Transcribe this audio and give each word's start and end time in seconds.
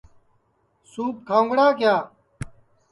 سُوپ 0.91 1.15
کھاؤنگڑا 1.27 1.67
کِیا 1.79 1.95